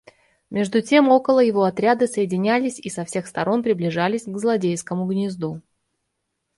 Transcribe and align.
Между 0.49 0.81
тем 0.81 1.09
около 1.09 1.41
его 1.41 1.63
отряды 1.63 2.07
соединялись 2.07 2.79
и 2.79 2.89
со 2.89 3.05
всех 3.05 3.27
сторон 3.27 3.61
приближались 3.61 4.23
к 4.25 4.35
злодейскому 4.35 5.05
гнезду. 5.05 5.61